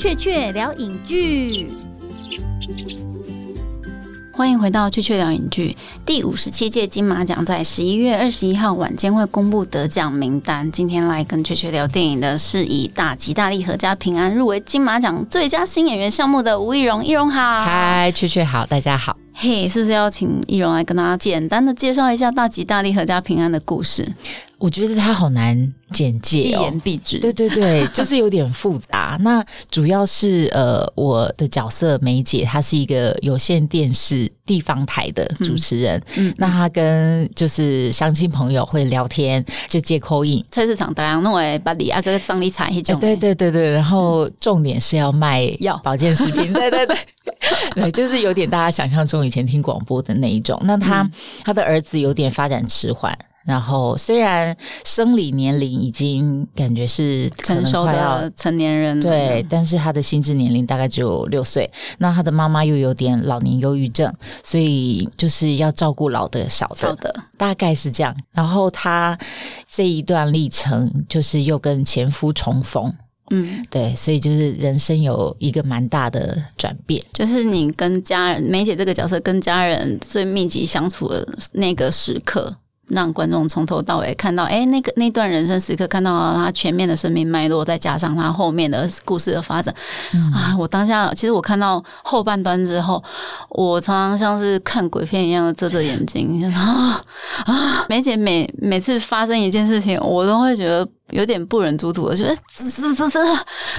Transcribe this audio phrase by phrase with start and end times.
[0.00, 1.68] 雀雀聊影剧。
[4.32, 5.76] 欢迎回到《雀雀聊影剧》
[6.06, 10.72] 第五十七届金马奖，在十一月二十一号晚间会公布得奖名单。
[10.72, 19.14] 今天来跟雀雀聊电影的是以《大吉大利阖家平安》入围金马奖最佳新演员项目的吴亦荣，亦荣好，嗨，雀雀好，大家好。
[19.34, 24.10] 嘿，是不是要请易容来跟大家简单的介绍一下大吉大利阖家平安的故事？
[24.60, 25.56] 我觉得它好难
[25.90, 27.18] 简介，一言蔽之。
[27.18, 29.16] 对对对， 就是有点复杂。
[29.20, 36.00] 那主要是呃，我的角色梅姐，她是一个有线电视地方台的主持人。
[36.16, 40.44] 嗯，那她跟就是相亲朋友会聊天，就接口音。
[40.50, 42.94] 菜市场大家弄诶把李阿哥上理财一种。
[43.00, 46.52] 对对对对，然后重点是要卖药保健食品。
[46.52, 46.96] 对对对，
[47.74, 50.60] 对，就是有点大家想象中以前听广播的那一种。
[50.64, 51.08] 那他
[51.42, 53.16] 他的儿子有点发展迟缓。
[53.46, 54.54] 然后虽然
[54.84, 61.68] 生理年龄已经感觉是成熟的成年人，对，但是他的心智年龄大概只有六岁。
[61.98, 68.14] 那他的妈妈又有点老年忧郁症，所以就是要照顾老的小的，大概是这样。
[68.32, 69.18] 然后他
[69.66, 72.92] 这一段历程就是又跟前夫重逢，
[73.30, 82.54] 嗯，对，所以就是人生有一个蛮大的转变，就是你跟家人梅姐这个角色跟家人最密集相处的那个时刻。
[82.90, 89.74] 让观众从头到尾看到，哎，那个那段人生时刻，看到了他全面的生命脉络，再加上他后面的故事的发展
[90.34, 90.54] 啊！
[90.58, 93.02] 我当下其实我看到后半段之后，
[93.48, 97.02] 我常常像是看鬼片一样的遮着眼睛，啊
[97.46, 97.86] 啊！
[97.88, 100.86] 梅姐每每次发生一件事情，我都会觉得。
[101.12, 103.18] 有点不忍卒睹我，觉得滋滋滋滋，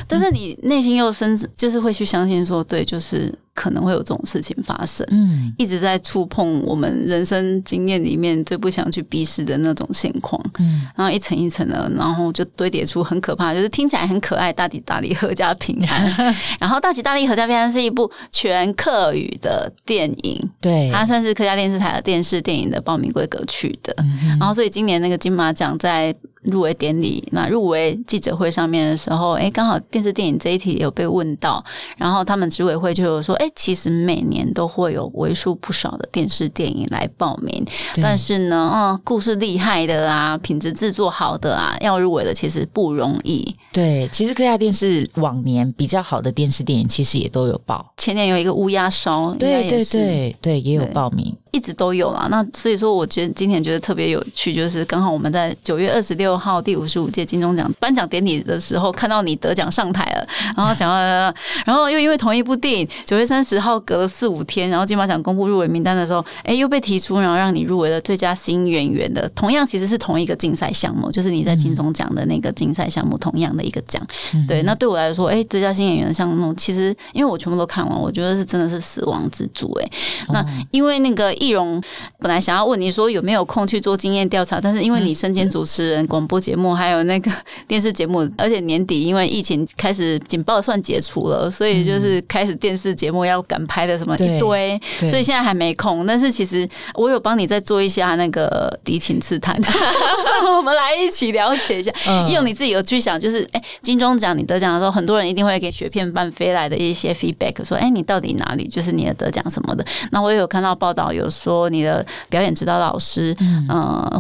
[0.08, 23.96] 但是你内心又深，就是会去相信说，对，就是可能会有这种事情发生，嗯，一直在触碰我们人生经验里面最不想去逼视的那种现况，嗯，然后一层一层的，然后就堆叠出很可怕，就是听起来很可爱，大吉大利阖家平安， 然后大吉大利阖家平安是一部全客语的电影，对，它算是客家电视台的电视电影的报名规格去的，
[24.40, 26.16] 然后所以今年那个金马奖在。
[26.44, 31.64] 入围典礼，那入围记者会上面的时候，哎，刚好电视电影这一题有被问到，
[31.98, 37.66] 然后他们执委会就有说，哎，其实每年都会有为数不少的电视电影来报名，
[38.02, 43.56] 但是呢，啊，故事厉害的啊，品质制作好的啊，要入围的其实不容易。
[43.72, 47.94] 对，其实科亚电视往年比较好的电视电影，其实也都有报。
[47.98, 52.28] 前年有一个乌鸦烧，对对对对，也有报名，一直都有啦。
[52.30, 61.34] 那所以说，我觉得今年觉得特别有趣，就是刚好我们在九月二十六号第五十五届金钟奖颁奖典礼的时候，看到你得奖上台了，然后讲了，
[61.66, 73.62] 然后又因为同一部电影，九月三十号隔了四五天，然后金马奖公布入围名单的时候，哎，又被提出，然后让你入围了最佳新演员的，同样其实是同一个竞赛项目，就是你在金钟奖的那个竞赛项目，同样的。
[73.62, 74.02] 一个奖，
[74.48, 79.88] 对，那对我来说，哎，最佳新演员的项目，其实因为我全部都看完，我觉得是真的是死亡之组，哎，
[80.30, 81.82] 那因为那个易容
[82.20, 87.30] 本来想要问你说有没有空去做经验调查，但是因为你身兼主持人、广播节目，还有那个
[87.68, 96.06] 电视节目，而且年底因为疫情开始警报算解除了，所以就是开始电视节目要赶拍的什么一堆，所以现在还没空。
[96.06, 99.60] 但是其实我有帮你再做一下那个敌情刺探，
[100.56, 101.92] 我们来一起了解一下，
[102.30, 103.42] 用你自己有去想，就是。
[103.52, 108.66] 哎，金钟奖你得奖的时候，很多人一定会给雪片般飞来的一些 feedback，说：“哎，你到底哪里？
[108.68, 113.68] 就是你的得奖什么的。”那我也有看到报道，有说你的表演指导老师，嗯，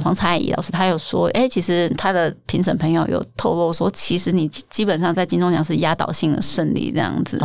[0.04, 7.40] 黄彩怡老师，他有说：“哎，其实他的评审朋友有透露说，其实你基本上在金钟奖是压倒性的胜利这样子。”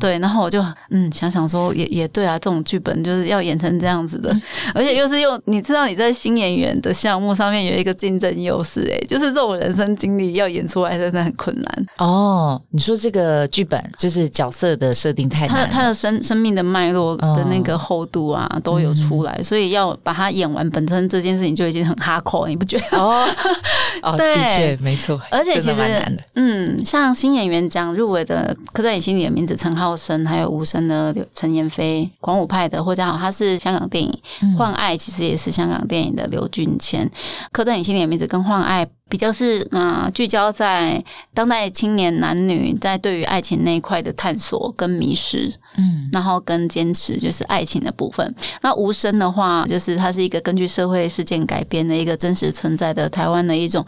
[0.00, 4.36] 对，然后我就嗯想想说，也也对啊，这种剧本就是要演成这样子的，
[4.74, 11.22] 而且又是用你知道你在新演员的项目上面有一个竞争优势，哎，就是这种人生经历要演出来真的。
[11.22, 11.86] 很困难。
[11.98, 22.98] 哦，你说这个剧本就是角色的设定太难，他他的生生命的脉络的那个厚度啊都有出来，所以要把它演完，本身这件事情就已经很哈口，你不觉得？
[22.98, 23.26] 哦，
[24.16, 26.04] 对，的确没错，而且其实
[26.34, 34.10] 嗯，像新演员奖入围的，刻在你心里的名字陈浩生，还有无声的陈妍霏，广武派的或者好，他是香港电影
[34.56, 37.10] 《换爱》，其实也是香港电影的刘俊谦，
[37.50, 38.84] 刻在你心里的名字跟《换爱》。
[39.08, 48.34] 比较是啊，聚焦在当代青年男女在对于爱情那一块的探索跟迷失，嗯，然后跟坚持，就是爱情的部分。
[48.60, 53.84] 那无声的话，就是它是一个根据社会事件改编的一个真实存在的台湾的一种。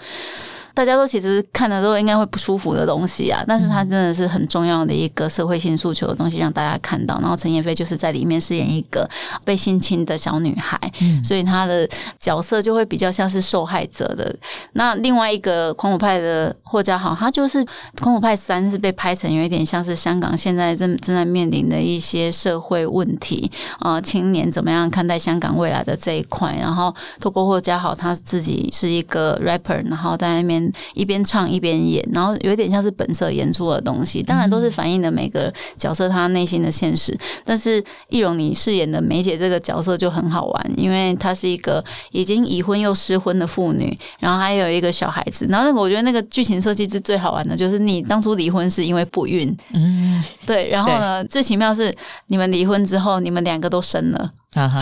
[0.75, 7.19] 大家都其实看的时候应该会不舒服的东西啊，但是它真的是很重要的一个社会性诉求的东西，让大家看到。
[7.21, 9.09] 然后陈妍霏就是在里面饰演一个
[9.45, 10.79] 被性侵的小女孩，
[11.23, 11.89] 所以她的
[12.19, 14.35] 角色就会比较像是受害者的。
[14.73, 17.65] 那另外一个狂舞派的霍家豪，他就是
[18.01, 30.64] 狂舞派三是被拍成有一点像是香港现在正正在面临的一些社会问题啊，青年怎么样看待香港未来的这一块，然后透过霍家豪他自己是一个 rapper，然后在那边
[30.95, 37.17] 一边唱一边演，然后有点像是本色演出的东西，当然都是反映了每个角色他内心的现实。
[37.45, 45.47] 但是易容你饰演的梅姐这个角色就很好玩，因为她是一个已经已婚又失婚的妇女，然后还有一个小孩子。
[45.49, 50.69] 然后那个我觉得那个剧情设计是最好玩的，就是你当初离婚是因为不孕，嗯，对。
[50.69, 51.95] 然后呢，最奇妙是
[52.29, 54.31] 你们离婚之后，你们两个都生了。
[54.55, 54.81] 哈哈，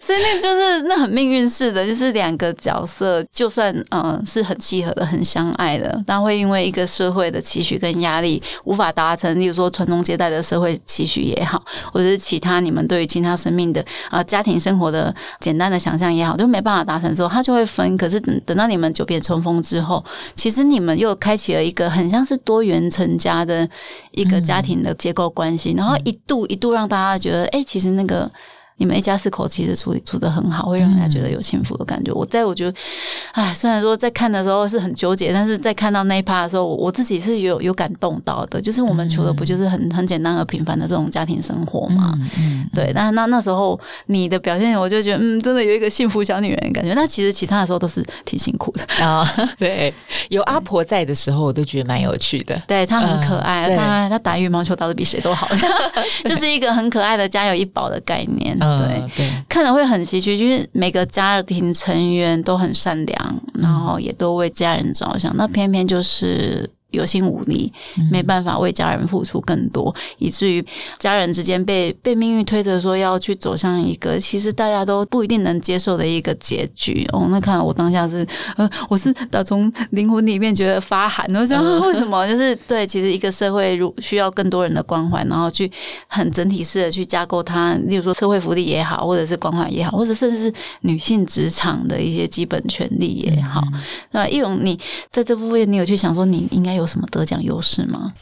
[0.00, 11.60] 所以那就是那很命运式的，就是两个角色，就算嗯是很契合的、很相爱的，但会因为一个社会的期许跟压力无法达成，例如说传宗接代的社会期许也好，
[11.92, 17.96] 或者是其他你们对于其他生命的啊家庭生活的简单的想象也好，就没办法达成之后，他就会分。
[17.96, 20.04] 可是等等到你们久别重逢之后，
[20.36, 23.68] 其实你们又开启了一个很像是多元成家的
[24.12, 27.64] 一个家庭的结构关系，然后一度一度让大家觉得，哎。
[27.72, 28.30] 其实那个。
[28.82, 32.10] 你们一家四口其实处理处的很好，会让人家觉得有幸福的感觉。
[32.12, 32.76] 我在我觉得，
[33.30, 38.60] 哎，虽然说在看的时候是很纠结，但是在看到那一趴的时候，我自己是有有感动到的。
[38.60, 42.18] 就是我们求的不就是很很简单而平凡的这种家庭生活嘛？
[42.40, 42.90] 嗯，对。
[42.92, 46.92] 那那那时候你的表现，我就觉得，嗯，真的有一个幸福小女人感觉。
[46.94, 49.24] 那其实其他的时候都是挺辛苦的啊。
[49.56, 49.94] 对，
[50.28, 52.60] 有阿婆在的时候，我都觉得蛮有趣的。
[52.66, 55.48] 对她很可爱，她她打羽毛球打的比谁都好，
[56.26, 58.58] 就是一个很可爱的家有一宝的概念。
[58.78, 66.68] 对对，看了会很唏嘘，就是每个家庭成员都很善良，然后也都为家人着想，那偏偏就是。
[66.92, 67.72] 有心无力，
[68.10, 70.64] 没办法为家人付出更多，以至于
[70.98, 77.04] 家人之间被被命运推着说要去走向一个其实大家都不一定能接受的一个结局。
[77.12, 78.24] 哦，那看我当下是，
[78.56, 82.28] 呃，我是打从灵魂里面觉得发寒，我想 为什么？
[82.28, 85.70] 就是对，其实一个社会如需要更多人的关怀，然后去
[86.06, 90.52] 很整体式的去架构它，例如说社会福利也好，或者是关怀也好，或者甚至是
[90.82, 93.62] 女性职场的一些基本权利也好。
[94.10, 94.78] 那易勇，你
[95.10, 96.81] 在这部分你有去想说你应该有。
[96.82, 98.12] 有什么得奖优势吗？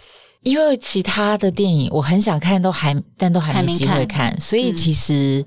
[0.43, 5.45] 因为其他的电影我很想看，都还但都还没机会看，所以其实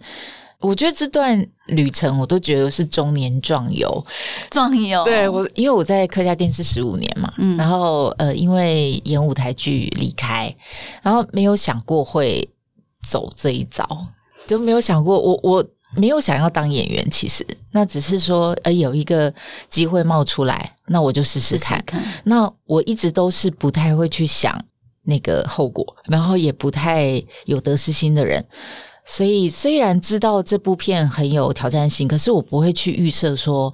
[0.59, 4.05] 我觉得这段旅程我都觉得是中年壮游，
[4.51, 5.03] 壮游。
[5.03, 10.55] 对我，因为我在客家电视十五年嘛，嗯，然后呃，因为演舞台剧离开，
[11.01, 12.47] 然后没有想过会
[13.07, 13.87] 走这一遭，
[14.45, 15.65] 就没有想过我我。
[15.95, 19.33] 没有想要当演员，其实那只是说，呃，有一个
[19.69, 21.83] 机会冒出来，那我就试试看。
[22.23, 24.59] 那我一直都是不太会去想
[25.03, 28.43] 那个后果，然后也不太有得失心的人。
[29.05, 33.73] 所以虽然知道这部片很有挑战性，可是我不会去预设说，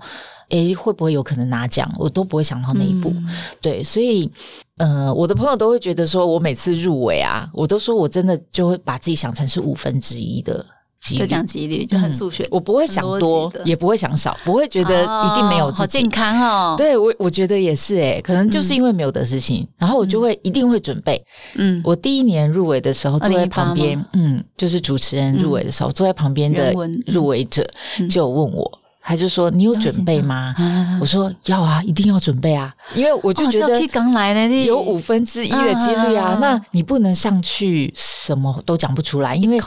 [0.50, 3.14] 诶，会不会有可能拿奖，我都不会想到那一步。
[3.62, 4.30] 对，所以，
[4.78, 10.66] 呃，我的朋友都会觉得说，我每次入围啊，我都说我真的就会把自己想成是五分之一的。
[11.02, 16.00] 就讲几率就很数学，我不会想多，也不会想少，不会觉得一定没有自己。
[16.00, 16.76] 健康哦。
[16.78, 21.24] 对我，我觉得也是诶，可能就是因为没有的事情，然后我就会一定会准备。
[21.56, 26.74] 嗯，我第一年入围的时候坐在旁边，嗯，就是主持人入围的时候坐在旁边的
[27.08, 27.66] 入围者
[28.10, 30.54] 就问我，他就说：“你有准备吗？”
[31.02, 39.60] 我说：“要啊，一定要准备啊，因为我就觉得刚来的有五分之一的几率啊，那你不能上去什么都讲不出来，因为。”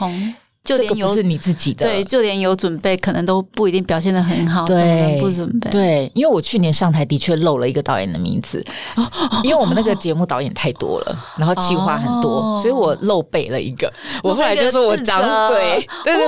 [0.63, 4.65] 就连有是你自己的，对，就连有准备，可能都不一定表现的很好。
[4.65, 5.69] 对，不准备。
[5.69, 8.63] 对，因为我去年上台的确漏了一个导演的名字，
[9.43, 13.91] 因为我们那个节目导演太多了，然后计划很多，所以我漏背了一个。
[14.23, 16.25] 我后来就说我张嘴，对对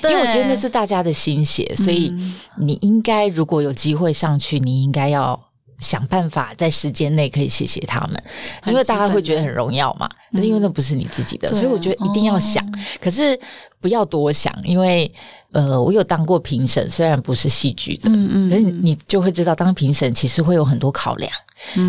[0.00, 2.14] 对，因为我觉得那是大家的心血，所以
[2.58, 5.38] 你应该如果有机会上去，你应该要。
[5.82, 8.22] 想办法在时间内可以谢谢他们，
[8.66, 10.08] 因为大家会觉得很荣耀嘛。
[10.30, 12.64] 那因为那不是你自己的，所以我觉得一定要想。
[13.00, 13.38] 可是
[13.80, 15.12] 不要多想，因为
[15.50, 21.30] 呃，我有当过评审，虽然不是戏剧的，嗯嗯，可是你就会知道，当评审其实会有很多考量。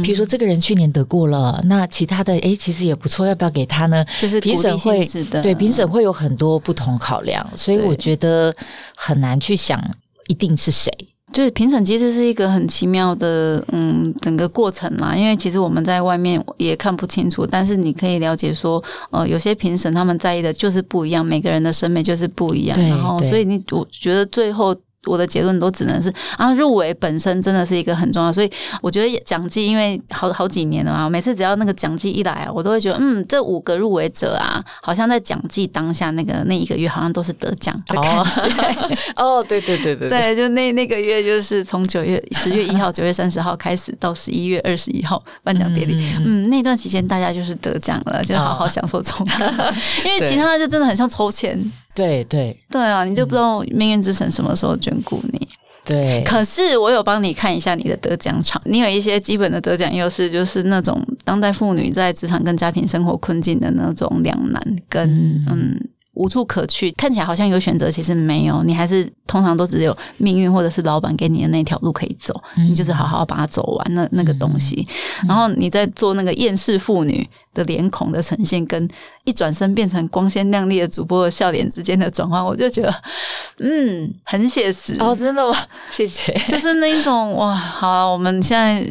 [0.04, 4.06] 比如说，这个人去年得过了，那其他的哎，其实也不错，要不要给他呢？
[4.20, 5.04] 就是评审会
[5.42, 8.54] 对评审会有很多不同考量，所以我觉得
[8.96, 9.84] 很难去想
[10.28, 10.92] 一定是谁。
[11.34, 15.16] 就是评审其实是一个很奇妙的，嗯，整个过程啦。
[15.16, 22.80] 因为其实我们在外面也看不清楚，但是你可以了解说，呃，有些评审他们在意的就是不一样，每个人的审美就是不一样。
[22.80, 24.76] 然后，所以你我觉得最后
[25.06, 28.52] 我的结论都只能是啊，入围本身真的是一个很重要，所以
[28.84, 37.74] 我觉得奖季因为好好几年了嘛，每次只要那个奖季一来啊，我都会觉得嗯，这五个入围者啊，好像在奖季当下那个那一个月好像都是得奖。
[37.88, 38.98] 的感觉。
[39.16, 39.64] 哦，对。
[39.64, 45.96] 对对对对，就那那个月就是从九月十月一号、 九月三十号开始到十一月二十一号颁奖典礼，
[46.26, 49.26] 嗯，那段期间大家就是得奖了，就好好享受中，
[50.04, 51.58] 因为其他就真的很像抽签。
[51.96, 55.48] 对对对啊，你就不知道命运之神什么时候眷顾你。
[55.86, 65.90] 对，可是我有帮你看一下你的得奖场，你有一些基本的得奖优势，就是那种当代妇女在职场跟家庭生活困境的那种两难跟嗯。
[66.16, 68.62] 无处可去，看起来好像有选择，其实没有。
[68.62, 74.88] 你还是通常都只有命运或者是老板给你的那条路可以走，你就是好好把它走完那那个东西。
[75.28, 78.88] 然后你在做那个厌世妇女的脸孔的呈现，跟
[79.24, 82.94] 一转身变成光鲜亮丽的主播的笑脸之间的转换，我就觉得
[83.58, 85.58] 嗯，很写实哦，真的吗？
[85.90, 86.32] 谢谢。
[86.48, 88.86] 就是那一种哇，好，我们现在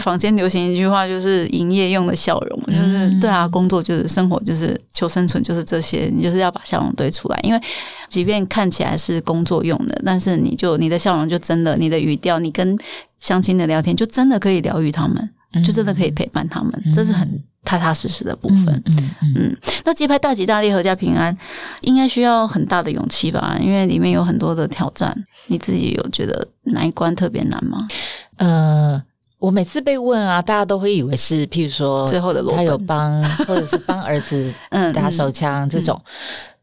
[0.00, 6.54] 房间流行一句话，就是营业用的笑容，就是对啊，工作就是生活，就是求生存，就是这些，你就是要。
[6.54, 7.60] 把笑容堆出来，因为
[8.06, 12.78] 即便看起来是工作用的，但是你就你的笑容就真的，你的语调，你跟
[13.18, 15.28] 相亲的聊天就真的可以疗愈他们，
[15.66, 17.28] 就真的可以陪伴他们，这是很
[17.64, 18.82] 踏踏实实的部分。
[18.86, 21.36] 嗯嗯，那接拍大吉大利、合家平安，
[21.80, 23.56] 应该需要很大的勇气吧？
[23.60, 25.16] 因为里面有很多的挑战，
[25.46, 27.88] 你自己有觉得哪一关特别难吗？
[28.36, 29.02] 呃。
[29.40, 34.50] 我每次被问啊，大家都会以为是，譬如说，最后的他有帮，或者是帮儿子
[34.94, 36.00] 打手枪这种。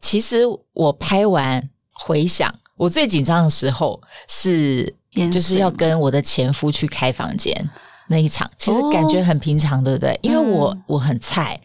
[0.00, 0.40] 其实
[0.72, 4.92] 我拍完回想，我最紧张的时候是，
[5.30, 7.54] 就是要跟我的前夫去开房间。
[8.08, 10.18] 那一场其实感觉很平常，对不对？
[10.22, 11.58] 因为我我很菜，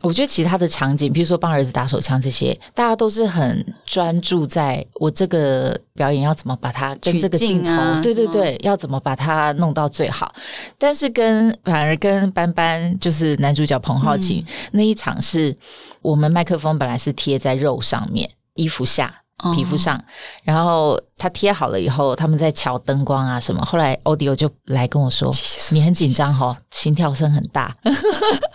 [0.00, 10.34] 我觉得其他的场景，比如说帮儿子打手枪这些，大家都是很专注在我这个表演要怎么把它跟这个镜头，对对对，要怎么把它弄到最好。
[10.78, 15.56] 但是跟反而跟班班就是男主角彭浩景那一场，是
[16.02, 19.23] 我们麦克风本来是贴在肉上面，衣服下。
[19.52, 20.00] 皮肤上，
[20.42, 23.64] 然后他贴好了以后，他们在调灯光啊什么。
[23.64, 25.30] 后来欧迪欧就来跟我说
[25.72, 27.74] ：“你很紧张哦，心跳声很大。”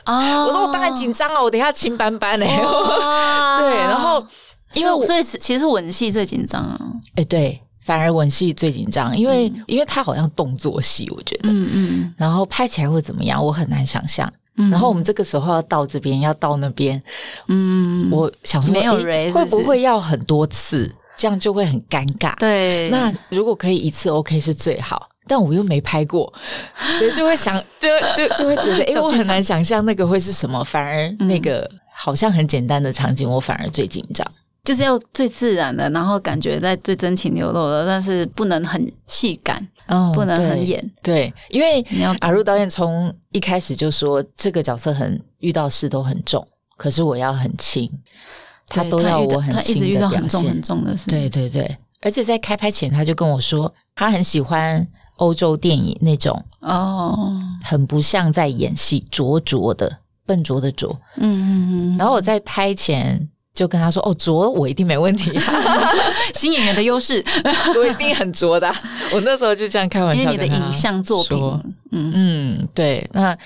[0.06, 0.46] 啊！
[0.46, 2.46] 我说我当然紧张哦，我等下亲班班呢。
[2.46, 4.26] 对，然后
[4.74, 6.80] 因为所以其实吻戏最紧张啊。
[7.16, 14.32] 哎，对，反而吻戏最紧张，因为因为他好像动作戏，我觉得，嗯嗯，然后拍起来会怎么样，我很难想象。
[14.70, 17.02] 然后我们这个时候要到这边，要到那边，
[17.48, 22.36] 嗯，我想说，没有人会不会要很多次，这样就会很尴尬。
[22.38, 26.32] 对，那如果可以一次 OK 是最好，但我又没拍过，
[27.00, 34.28] 对，就会想，就就就会觉得，哎，我很难想象那个会是什么，反而那个好像很简单的场景，我反而最紧张。
[34.64, 40.92] 就是要最自然的，然后感觉在最真情流露的，但是不能很细感，哦，不能很演。
[41.02, 41.84] 对，因为
[42.20, 46.46] 阿如导演从一开始就说这个角色很遇到事都很重，
[46.78, 47.90] 可是我要很轻，
[48.68, 50.44] 他都要我很轻的表现。
[50.44, 51.78] 很重的事，对对对。
[52.02, 54.86] 而且在开拍前，他就跟我说，他很喜欢
[55.16, 61.00] 欧洲电影那种哦，很不像在演戏，拙拙的，笨拙的拙。
[61.16, 61.50] 嗯嗯
[61.96, 61.98] 嗯。
[61.98, 63.30] 然后我在拍前。
[63.60, 65.38] 就跟他说：“哦，拙我一定没问题，
[66.34, 67.22] 新演员的优势，
[67.76, 68.74] 我一定很拙的。
[69.14, 71.38] ”我那时候就这样开玩笑，因为你的影像作品，
[71.92, 73.06] 嗯嗯，对。
[73.12, 73.38] 那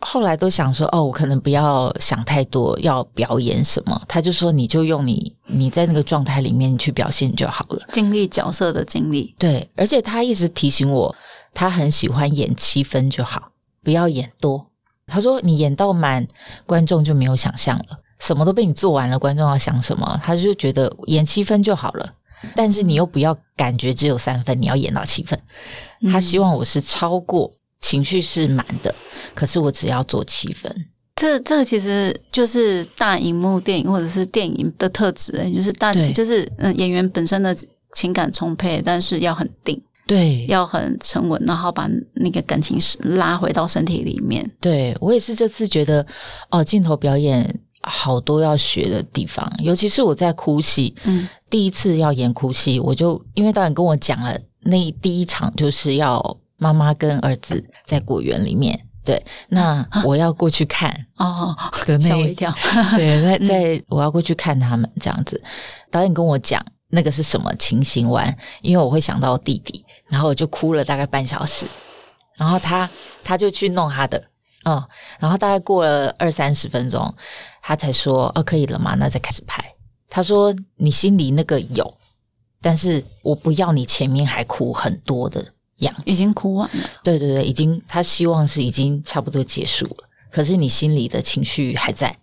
[0.00, 11.14] 后来都想说：“哦，我可能不要想太多，要表演什么。”他就说：“你就用你你在那个状态里面去表现就好了，经历角色的经历。”对，而且他一直提醒我，
[11.54, 13.50] 他很喜欢演七分就好，
[13.84, 14.66] 不要演多。
[15.06, 16.26] 他说：“你演到满，
[16.66, 20.20] 观众就没有想象了。”什么都被你做完了，观众要想什么？
[20.22, 22.14] 他就觉得演七分就好了，
[22.54, 25.38] 但是你又不要感觉只有三分，你要演到七分。
[26.12, 27.50] 他希望我是超过
[27.80, 28.94] 情绪是满的，
[29.34, 30.72] 可是我只要做七分。
[31.16, 37.54] 这这个其实就是大荧幕电影或者是电影的特质，就是大就是嗯演员本身的
[37.94, 44.50] 情感充沛，但是要很定，对，要很沉稳，然后把那个感情拉回到身体里面。
[44.60, 46.06] 对我也是这次觉得
[46.50, 47.60] 哦，镜头表演。
[47.82, 61.56] 好多要学的地方，尤其是我在哭戏，嗯，第一次要演哭戏，我就因为导演跟我讲了，那第一场就是要妈妈跟儿子在果园里面，对，那我要过去看哦，
[61.98, 62.54] 吓我一跳，
[62.96, 65.42] 对，在在我要过去看他们这样子，
[65.90, 71.64] 导演跟我讲那个是什么情形完，因为我会想到弟弟，然后我就哭了大概半小时，
[72.36, 72.88] 然后他
[73.24, 74.22] 他就去弄他的。
[74.64, 74.82] 嗯，
[75.18, 77.14] 然后大概过了二三十分钟，
[77.62, 78.94] 他才说：“哦，可以了吗？
[78.94, 79.62] 那再开始拍。”
[80.08, 81.94] 他说：“你心里那个有，
[82.60, 85.44] 但是我不要你前面还哭很多的
[85.76, 86.90] 样子，已经哭完了。
[87.04, 92.18] 对对对，已经他希望是已经差不多结束了，可是你心里的情绪还在，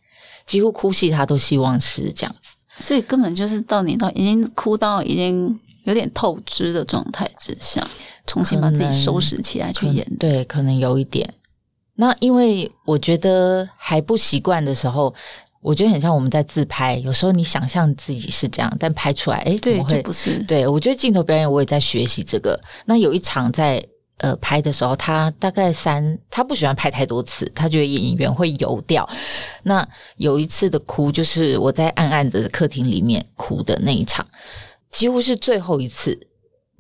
[0.46, 7.88] 几乎哭戏他都希望是这样子，所以根本就是到你到已经哭到已经有点透支的状态之下，
[8.26, 10.06] 重新把自己收拾起来去演。
[10.20, 11.34] 对，可能有一点。
[11.98, 15.14] 那因为我觉得还不习惯的时候。
[15.60, 20.42] 我觉得很像我们在自拍，有时候你想象自己是这样，但拍出来，哎，怎么会不是？
[20.44, 22.58] 对我觉得镜头表演，我也在学习这个。
[22.86, 23.84] 那有一场在
[24.20, 29.10] 呃拍的时候，他大概三，他不喜欢拍太多次，他觉得演员会油掉。
[29.64, 29.86] 那
[30.16, 34.26] 有一次的哭，就是我在暗暗的客厅里面哭的那一场，
[34.90, 36.18] 几乎是最后一次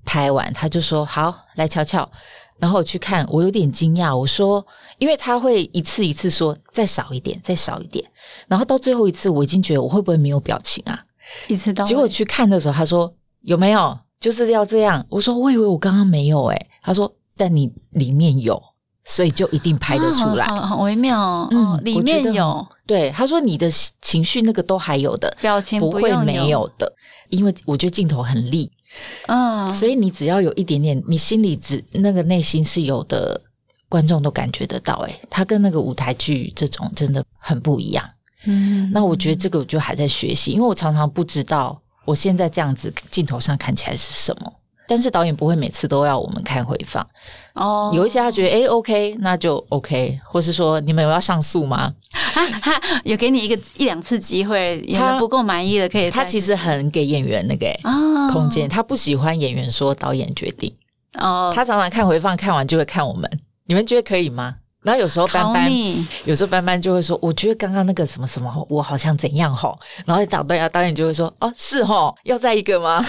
[0.05, 2.09] 拍完，他就说：“好，来瞧瞧。”
[2.57, 4.65] 然后我去看，我有点惊讶，我说。
[4.97, 8.03] 因为他会一次一次说再少一点，再少一点，
[8.47, 10.99] 然后到最后一次，我已经觉得我会不会没有表情啊？
[11.47, 15.05] 一次到结果去看的时候，他说有没有就是要这样？
[15.09, 18.59] 我说我以为我刚刚没有哎，他说但你里面有，
[19.05, 21.47] 所以就一定拍得出来，好微妙。
[21.51, 23.69] 嗯，里面有对他说你的
[24.01, 26.91] 情绪那个都还有的表情不会没有的，
[27.29, 28.71] 因为我觉得镜头很利，
[29.27, 33.39] 嗯，所以你只要有一点点，你心里只那个内心是有的。
[33.89, 38.03] 观众都感觉得到，哎，他跟那个舞台剧这种真的很不一样。
[38.45, 44.53] 嗯，那我觉得这个我就还在学习，因为我常常不知道我现在这样子镜头上看起来是什么。
[44.89, 47.05] 但是导演不会每次都要我们看回放
[47.55, 51.93] 哦，有一些他觉得哎 OK，那就 OK，或是说你们有要上诉吗？
[53.03, 56.09] 有给你一个一两次机会，演的不够满意的可以。
[56.09, 57.67] 他其实很给演员那个
[58.31, 60.73] 空间，他不喜欢演员说导演决定
[61.19, 63.29] 哦，他常常看回放，看完就会看我们。
[63.67, 64.55] 你们觉得可以吗？
[64.83, 65.69] 然后有时候班班，
[66.23, 73.03] 有时候班班就会说：“我觉得刚刚那个什么什么，我好像怎样吼。”然后导演导演就会说：“哦，是吼，要再一个吗？”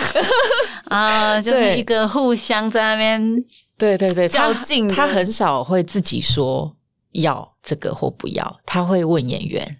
[0.90, 3.44] 啊，就是一个互相在那边，
[3.76, 4.88] 对对对，较劲。
[4.88, 6.74] 他很少会自己说
[7.12, 9.76] 要这个或不要，他会问演员。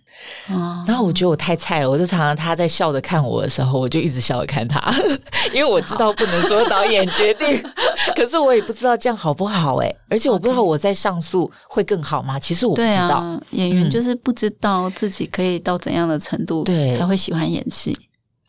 [0.87, 4.81] 然后我觉得我太菜了，我就常常他在笑着看我的时候，我就一直笑着看他，
[5.53, 7.63] 因为我知道不能说导演决定，
[8.17, 12.39] 可是我也不知道这样好不好哎，而且我不知道我在上诉会更好吗？
[12.39, 17.97] 其实我不知道，演员就是不知道自己可以到怎样的程度，对，才会喜欢演戏。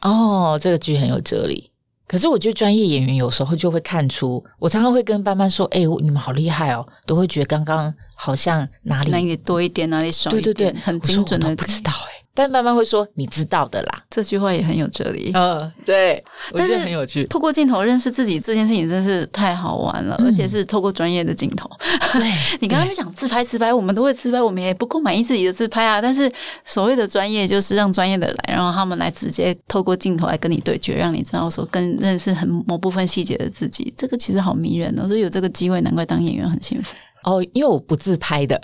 [0.01, 1.69] 哦，这个剧很有哲理。
[2.07, 11.55] 可是我觉得专业演员有时候就会看出，我常常会跟班班说：“哎，你们好厉害哦！”都会觉得刚刚好像哪里哪里多一点，哪里少一点，对对对，很精准的。
[11.55, 12.25] 不知道哎。
[12.31, 15.31] 但慢慢会说你知道的啦，这句话也很有哲理。
[15.33, 16.23] 嗯，对，
[16.55, 17.25] 但是很有趣。
[17.25, 21.69] 透过镜头认识自己这件事情真是太好玩了，而且是透过专业的镜头。
[22.13, 22.21] 对
[22.61, 26.01] 你刚刚讲自拍，自拍我们都会自拍，我们也不够满意自己的自拍啊。
[26.01, 26.31] 但是
[26.63, 33.93] 所谓的专业，就是让专业的来，然后他们来直接透过镜头来跟你对决，让你知道说更认识很某部分细节的自己。
[33.97, 36.93] 这个其实好迷人哦，所以有这个机会，难怪当演员很幸福。
[37.29, 38.59] 哦，因为我不自拍的，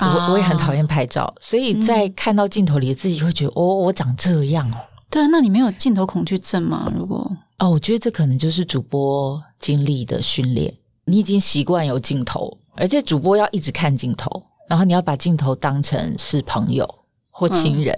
[0.00, 4.76] 我我也很讨厌拍照，所以在看到镜头里自己会觉得，哦，我长这样哦。
[5.10, 6.92] 对啊，那你没有镜头恐惧症吗？
[6.96, 10.72] 如果哦，我觉得这可能就是主播经历的训练，
[11.04, 16.88] 你已经习惯有镜头，而且主播要一直看镜头，然后你要把镜头当成是朋友
[17.30, 17.94] 或亲人。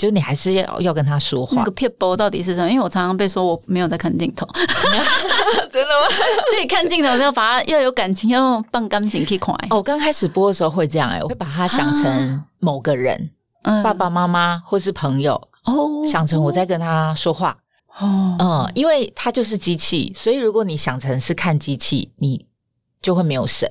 [0.00, 1.56] 就是你还是要要跟他说话。
[1.56, 2.70] 那个片波到底是什么？
[2.70, 4.48] 因为我常常被说我没有在看镜头，
[5.70, 6.08] 真的吗？
[6.50, 9.54] 所以看镜头要把它要有感情，要放干净可以快。
[9.68, 13.30] 哦，刚开始播的时候会这样哎，我会把它想成某个人，
[13.84, 15.34] 爸爸妈妈或是朋友
[15.66, 17.54] 哦，想成我在跟他说话
[17.98, 22.46] 哦，嗯，因为他就是机器，所以如果你想成是看机器，你
[23.02, 23.70] 就会没有神。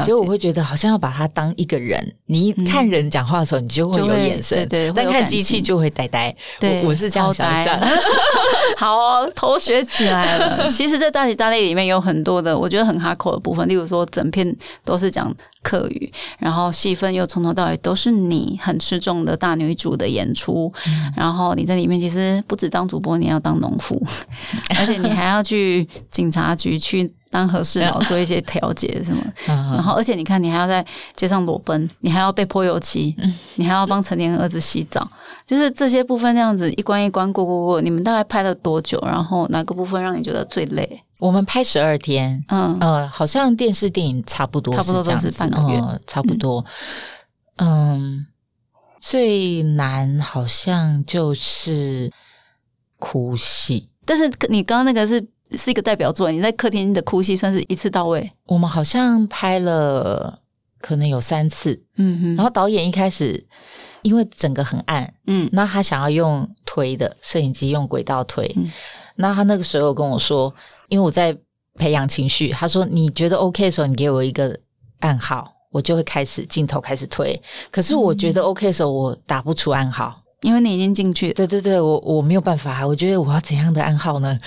[0.00, 6.34] 所以我会觉得好像要把它当一个人，你一看人讲话的时候，你就会有眼神，对，但看机器就会呆呆。
[6.58, 7.78] 对，我是这样想象。
[8.76, 10.68] 好，哦，头学起来了。
[10.70, 20.72] 其实，在大吉大利里面有很多的，我觉得很哈口的部分，例如说，整篇都是讲客语，然后戏份又从头到尾都是你很吃重的大女主的演出，
[21.16, 24.00] 然后你在里面其实不止当主播，你要当农夫，
[24.78, 27.12] 而且你还要去警察局去。
[27.32, 30.84] 当和事佬 做一些调节什么，然后而且你看，你还要在
[31.16, 33.16] 街上裸奔，你还要被泼油漆，
[33.54, 35.10] 你还要帮成年儿子洗澡，
[35.46, 37.80] 就是这些部分这样子一关一关过过过。
[37.80, 39.02] 你们大概拍了多久？
[39.06, 41.02] 然后哪个部分让你觉得最累？
[41.22, 46.64] 我们拍十二天，嗯呃，好像电视电影差不多，差不多都是半个月，差不多。
[47.58, 48.26] 嗯，
[49.00, 52.12] 最难好像就是
[52.98, 55.24] 哭戏，但是你刚刚那个是。
[55.54, 58.32] 是一个代表作，你在客厅的哭戏算是一次到位。
[58.46, 60.38] 我们好像拍了
[60.80, 62.36] 可能有三次，嗯哼。
[62.36, 63.46] 然后导演一开始
[64.00, 68.50] 因为整个很暗，嗯，那他想要用推的摄影机用轨道推，
[69.16, 70.54] 那他那个时候跟我说，
[70.92, 71.34] 因为我在
[71.78, 74.54] 培养情绪，他说你觉得 OK 的时候，你给我一个
[75.00, 77.34] 暗号，我就会开始镜头开始推。
[77.70, 81.32] 可是我觉得 OK 的时候，我打不出暗号，因为你已经进去。
[81.32, 82.86] 对对对，我我没有办法。
[82.86, 84.38] 我觉得我要怎样的暗号呢？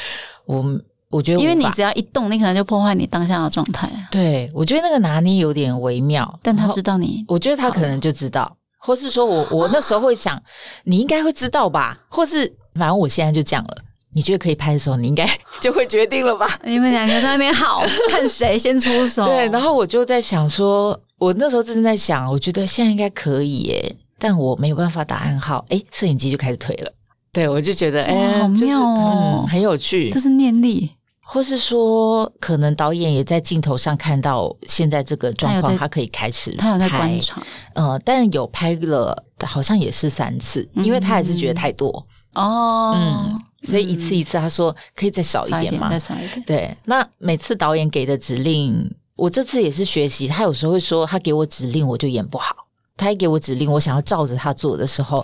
[0.46, 0.64] 我
[1.10, 3.90] 我觉得，因为你只要一动，你可能就破坏你当下的状态。
[4.12, 6.32] 对，我觉得那个拿捏有点微妙。
[6.44, 10.40] 但他知道你，我觉得他可能就知道，或是说我我那时候会想，
[10.84, 11.98] 你应该会知道吧？
[12.08, 13.78] 或是反正我现在就讲了。
[14.16, 16.58] 你觉得可以拍的时候，你应该 就会决定了吧？
[16.64, 19.26] 你们两个在那边好 看谁先出手。
[19.26, 25.66] 对，然后我就在想说，我那时候正在想，我觉得现在应该可以耶，但我没有办法打暗号。
[25.68, 26.92] 哎，摄影机就开始推了。
[27.34, 30.10] 对，我就觉得哎，好妙哦，很有趣。
[30.10, 30.90] 这是念力，
[31.22, 37.44] 或是说，可能导演也在镜头上看到现在这个状况，他可以开始，他有在观察。
[37.74, 42.94] 呃，但有拍了，好像也是三次，因为他还是觉得太多哦。
[42.96, 43.42] 嗯。
[43.64, 45.90] 所以一次一次，他说可以再少一点吗？
[45.90, 46.44] 再少一点。
[46.46, 50.28] 对，那每次导演给的指令，我这次也是学习。
[50.28, 52.56] 他有时候会说，他给我指令，我就演不好。
[52.96, 55.18] 他一给我指令，我想要照着他做的时候，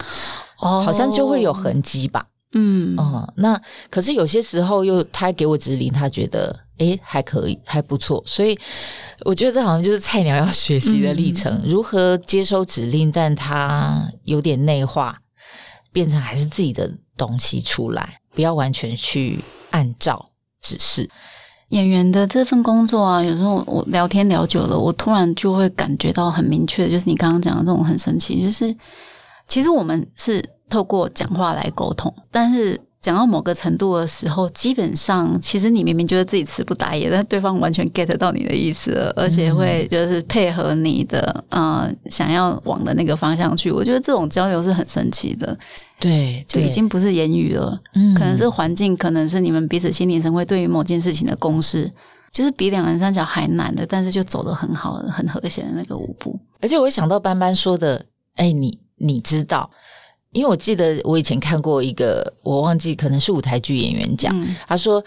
[0.59, 2.25] 哦，好像就会有痕迹吧。
[2.53, 8.23] 嗯嗯，那可是有些时候又他给我指令，他觉得诶还可以，还不错。
[8.25, 8.57] 所以
[9.23, 15.17] 我觉得这好像就是菜鸟要学习的历程，如何接收指令，但他有点内化，
[15.91, 18.19] 变成还是自己的东西出来。
[18.33, 20.29] 不要完全去按照
[20.61, 21.09] 指示。
[21.69, 28.75] 演员的这份工作啊，有时候我聊天聊久了，我突然就会感觉到很明确，就是你刚刚讲的这种很神奇，就是
[29.47, 32.79] 其实我们是透过讲话来沟通，但是。
[33.01, 43.71] 讲到某个程度的时候，基本上其实你明明觉得自己词不达意，但对方完全 get 到你的意思了，而且会就是配合你的呃想要往的那个方向去。
[43.71, 45.57] 我觉得这种交流是很神奇的，
[45.99, 51.91] 对，就已经不是言语了，嗯，可能是环境，可能是你们彼此心领神会，对于某件事情的共识，
[52.31, 56.39] 就是比两人三角还难的，但是就走得很好，很和谐的那个舞步。
[56.61, 59.71] 而且我想到班班说的，哎，你你知道。
[60.31, 64.35] 因为我记得我以前看过一个，我忘记可能是舞台剧演员讲，
[64.67, 65.03] 他说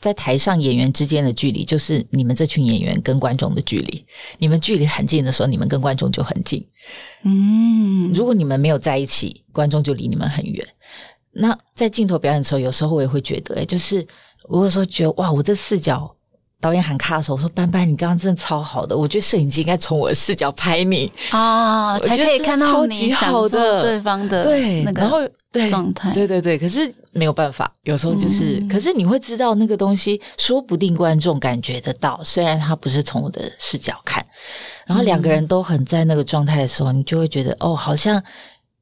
[0.00, 4.04] 在台上演员之间的距离就是你们这群演员跟观众的距离，
[4.38, 6.64] 你们距离很近的时候，你们跟观众就很近。
[7.24, 10.66] 嗯，如果你们没有在一起，观众就离你们很远。
[11.32, 14.06] 那在镜头表演的时候，有时候我也会觉得，哎，就是
[14.48, 16.14] 我有时候觉得哇，我这视角。
[16.60, 21.10] 导演喊卡的时候，我说：“班班，你刚刚真的超好的，我觉得摄影机应该从我的视角拍你。
[21.30, 23.82] 啊，才可以看到你好的。
[23.82, 25.18] 对方的对那个然后
[25.52, 26.58] 对状态，对对对。
[26.58, 34.24] 可是没有办法，有时候就是，可是你会知道那个东西，说不定观众感觉得到，虽然他不是从我的视角看，
[34.84, 38.20] 然后两个人都很在那个状态的时候，你就会觉得哦，好像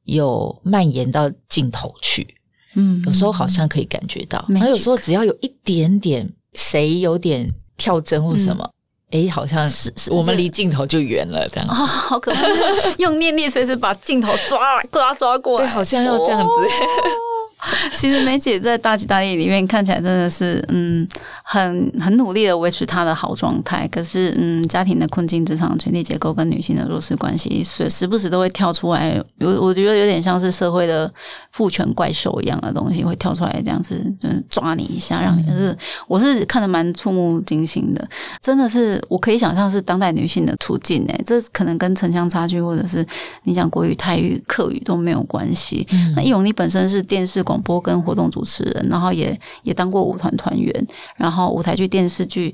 [0.05, 2.25] 有蔓延到镜头去，
[2.73, 8.67] 嗯，有时候好像可以感觉到，然后有时候只要有一点点，谁有点。”跳针或什么？
[9.11, 12.41] 哎，好像是我们离镜头就远了，这样子，好可怕！
[12.99, 16.49] 用念念随时把镜头抓抓抓过来，对，好像要这样子。
[17.95, 21.07] 其实梅姐在大吉大利里面看起来真的是，嗯，
[21.41, 23.87] 很很努力的维持她的好状态。
[23.87, 29.19] 可是，嗯，家庭的困境、职场权力结构跟女性的弱势关系，时时不时都会跳出来。
[29.39, 31.11] 有我觉得有点像是社会的
[31.51, 35.75] 父权怪兽一样的东西，会跳出来这样子，就是抓你一下，让你是
[36.07, 38.07] 我是看得蛮触目惊心的。
[38.39, 43.03] 真的是我可以想象是当代女性的处境诶，这可能跟城乡差距或者是
[43.45, 45.87] 你讲国语、泰语、客语都没有关系。
[46.15, 47.43] 那易容你本身是电视。
[47.47, 52.53] 广播跟活动主持人，然后也也当过舞团团员，然后舞台剧、电视剧、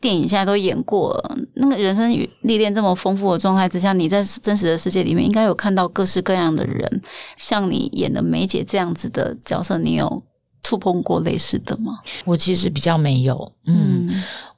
[0.00, 1.36] 电影现在都演过了。
[1.56, 7.02] 那个人生历练这么丰富的状态之下，你在真实的世界里面应该有看到各式各样的人，
[7.36, 10.22] 像你演的梅姐这样子的角色，你有
[10.62, 11.98] 触碰过类似的吗？
[12.24, 14.08] 我其实比较没有，嗯，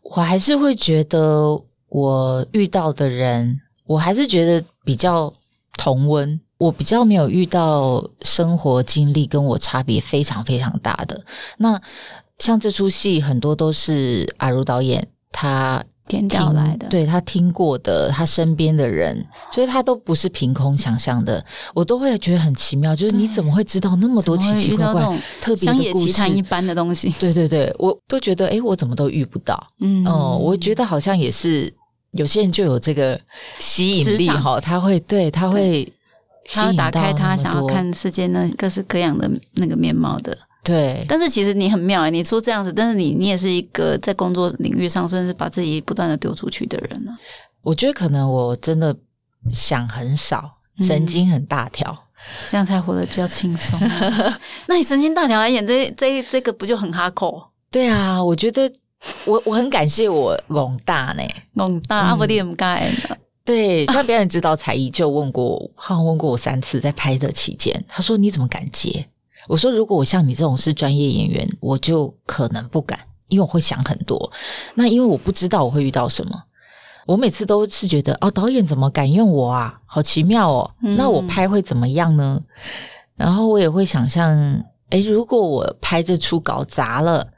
[0.02, 5.32] 我还是会觉得我遇到的人，我还是觉得比较
[5.76, 6.40] 同温。
[6.58, 11.20] 我比较没有遇到生活经历跟我差别非常非常大的。
[11.58, 11.80] 那
[12.38, 21.44] 像这出戏，很多都是阿如导演他听调来的，对他听过的，他身边的人，所以他都不是凭空想象的。
[21.74, 25.02] 我都会觉得很奇妙，就是你怎么会知道那么多奇奇怪怪、
[25.40, 27.08] 特别的故事一般的东西？
[27.18, 29.60] 对对对，我都觉得，哎，我怎么都遇不到。
[29.80, 31.72] 嗯，哦，我觉得好像也是
[32.12, 33.20] 有些人就有这个
[33.58, 35.92] 吸引力哈，他会对他会。
[36.46, 41.04] 他打开他想要看世界那各式各样的那个面貌的，对。
[41.08, 47.16] 但是其实你很妙哎，你说这样子，但是你你也是一个在工作领域上算是把自己不断的丢出去的人呢。
[47.62, 48.94] 我觉得可能我真的
[49.50, 51.96] 想很少，神经很大条，
[52.48, 53.78] 这样才活得比较轻松。
[54.68, 57.42] 那你神经大条来演这这这个不就很哈口？
[57.70, 58.70] 对啊，我觉得
[59.26, 61.22] 我我很感谢我龙大呢，
[61.54, 63.16] 龙大阿伯利怎么改呢？
[63.44, 69.06] 对，像表演指导才艺就问过，好像问过我三次，在拍的期间，他说你怎么敢接？
[69.46, 74.32] 我说如果我像你这种是专业演员，我就可能不敢，因为我会想很多。
[74.74, 76.42] 那因为我不知道我会遇到什么，
[77.06, 79.78] 我每次都是觉得哦，导演怎么敢用我啊？
[79.84, 80.70] 好奇妙哦！
[80.96, 82.40] 那我拍会怎么样呢？
[83.14, 84.34] 然后我也会想象，
[84.88, 87.33] 诶，如果我拍这出搞砸了。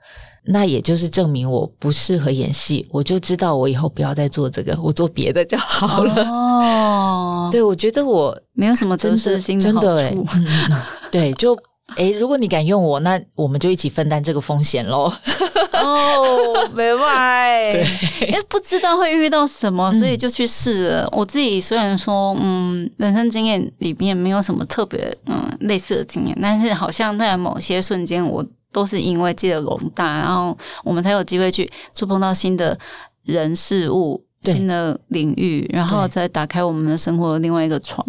[0.49, 6.23] 那也就是证明我不适合演戏，我就知道我以后不要再做这个，我做别的就好了。
[6.29, 10.17] 哦，对，我觉得我没有什么真实心真的哎，
[11.11, 11.57] 对，就
[11.97, 15.13] 哎，如果你敢用我，那我们就一起分担这个风险喽。
[15.73, 17.71] 哦，明白。
[17.71, 17.87] 对，
[18.29, 21.09] 因为不知道会遇到什么，所以就去试了。
[21.13, 28.45] 我自己虽然说，嗯，人生经验里面没有什么特别嗯类似的经验，但是好像在某些瞬间我。
[28.73, 32.79] 都是因为借了龙大，然后我们才有机会去触碰到新的
[33.23, 38.07] 人事物、新的领域，然后再打开我们的生活的另外一个窗。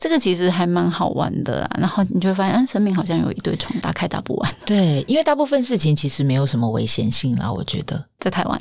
[0.00, 1.70] 这个其实还蛮好玩的啦。
[1.76, 4.54] 然后你就会发现，嗯，生命好像有一堆窗，打开打不完。
[4.64, 7.52] 对，因为大部分事情其实没有什么危险性啦。
[7.52, 8.56] 我觉得在台湾，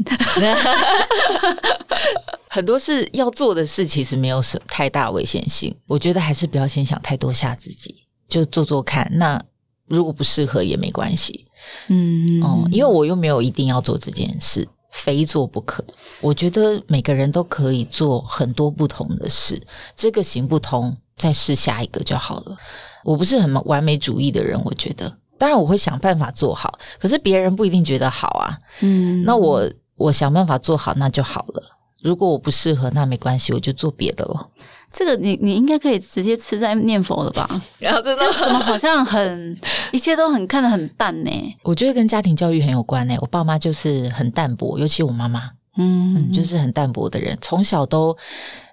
[2.49, 5.71] 很多事要做的事其实没有什太大危险性。
[5.85, 7.93] 我觉得还是不要先想太多，吓自己，
[8.27, 9.07] 就做做看。
[9.13, 9.39] 那。
[9.88, 11.45] 如果不适合也没关系，
[11.88, 15.84] 嗯哦，因为我又没有一定要做这件事，非做不可。
[16.21, 19.62] 我觉得每个人都可以做很多不同的事，
[19.95, 22.58] 这个行不通，再试下一个就好了。
[23.04, 28.58] 我不是很完美主义的人，我觉得，当然我会想办法做好，可是别人不一定觉得好啊。
[28.82, 31.63] 嗯，那我我想办法做好，那就好了。
[32.02, 34.50] 如果我不适合，那没关系，我就做别的了。
[34.97, 37.47] 这个你你应该可以直接吃在念佛了吧？
[37.77, 39.55] 然后这怎么好像很
[39.93, 41.29] 一切都很看得很淡呢？
[41.62, 43.15] 我觉得跟家庭教育很有关呢。
[43.21, 48.17] 我爸妈就是很淡薄，尤其我妈妈，嗯，就是很淡薄的人，从小都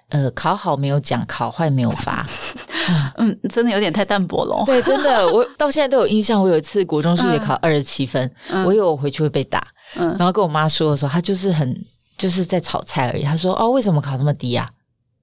[0.09, 2.25] 呃考好没有奖，考坏没有罚，
[3.17, 4.61] 嗯，真的有点太淡薄了。
[4.65, 6.41] 对，真的，我到现在都有印象。
[6.41, 8.27] 我有一次国中数学考二十七分，
[8.65, 11.85] 我以为我回去会被打，然后跟我妈说的时候，她就是很
[12.17, 13.21] 就是在炒菜而已。
[13.21, 14.67] 她说：“哦，为什么考那么低呀？”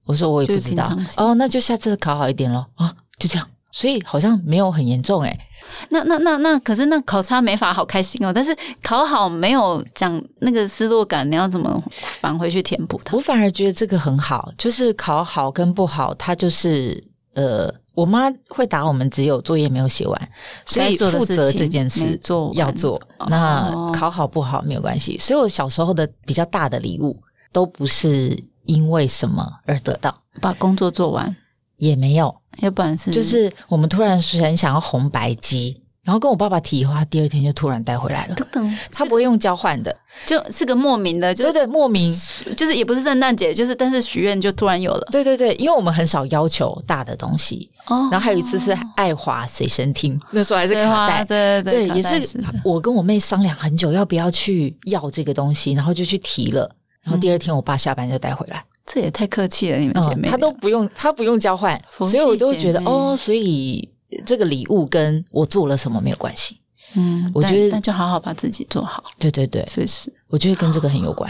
[0.05, 0.85] 我说我也不知道
[1.17, 2.65] 哦，那就下次考好一点咯。
[2.75, 5.47] 啊，就这样，所以好像没有很严重哎。
[5.89, 8.31] 那那那那，可是那考差没法好开心哦。
[8.31, 13.15] 但是考好没有讲那个失落感，你要怎么返回去填补它？
[13.15, 17.01] 我反而觉得这个很好，就是考好跟不好，它就是
[17.33, 20.29] 呃，我妈会打我们，只有作业没有写完，
[20.65, 23.01] 所以负责这件事做要做。
[23.29, 25.17] 那考好不好没有关系。
[25.17, 27.17] 所以我小时候的比较大的礼物
[27.53, 28.37] 都不是。
[28.65, 30.15] 因为什么而得到？
[30.41, 31.35] 把工作做完
[31.77, 38.35] 也没有，要不然是就是我们突然很想要红白机，然后跟我爸爸提话，第二天就突然带回来了。
[38.35, 39.95] 等等，他不会用交换的，
[40.25, 42.11] 就是个莫名的，就对对，莫名
[42.57, 45.07] 就是也不是圣诞节，就是但是许愿就突然有了。
[45.11, 47.69] 对对对，因为我们很少要求大的东西。
[47.87, 56.69] 哦，然后还有一次是爱华随身听，那时候还是卡带，对对对，也是我跟我妹商量很久要不要去要这个东西，然后就去提了。
[57.03, 63.87] 然后第二天我爸下班就带回来，这也太客气了，你们姐妹，他都不用，他不用交换，所以我就觉得哦，所以
[64.25, 66.59] 这个礼物跟我做了什么没有关系。
[66.95, 69.03] 嗯，我觉得那就好好把自己做好。
[69.19, 71.29] 对对对，确实，我觉得跟这个很有关。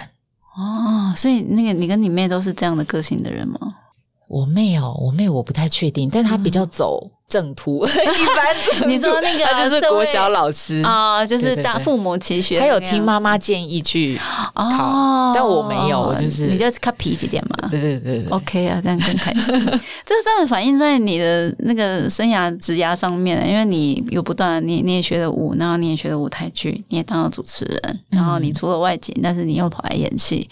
[0.56, 3.60] 哦，所以那个你跟你妹都是这样的个性的人吗？
[4.30, 7.10] 我妹哦，我妹我不太确定，但她比较走。
[7.34, 14.16] 正途 一般，你说那个他就是国小老师啊，就是大父母齐学，他有听妈妈建议去
[14.54, 19.60] 考，但我没有，我就是你就看皮几点嘛，对对对，OK 啊，这样更开心。
[20.06, 30.48] 这真的反映在你的那个生涯职涯上面，因为你有不断，你你也学了舞，然后你也学了舞台剧，你也当了主持人，然后你除了外景，但是你又跑来演戏。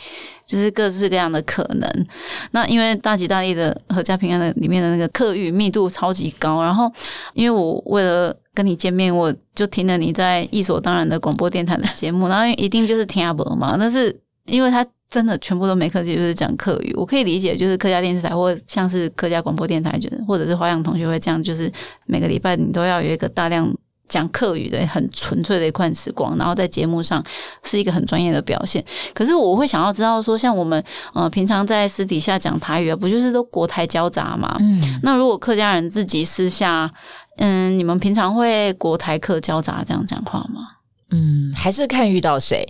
[0.47, 2.07] 就是各式各样的可能。
[2.51, 6.89] 那因为大吉大利的合家平安的里面的那个客语密度超级高，然后然后
[7.34, 13.75] 因为我为了跟你见面，我就听了你在一所当然的广播电台的节目，然后一定就是听阿伯嘛。
[13.77, 21.69] 但是因为他真的全部都没客气，就是讲客语，我可以理解，就是客家电视台或像是客家广播电台，就是或者是花样同学会这样，就是
[22.05, 23.69] 每个礼拜你都要有一个大量。
[24.12, 27.24] 讲客语的很纯粹的一块时光，然后在节目上
[27.63, 28.84] 是一个很专业的表现。
[29.13, 34.58] 可是我会想要知道说，像我们呃平常在私底下讲台语啊，不就是都国台交杂嘛？
[34.60, 36.91] 嗯，那如果客家人自己私下，
[37.38, 40.67] 嗯，你们平常会国台客交杂这样讲话吗？
[41.12, 42.67] 嗯，还是看遇到谁。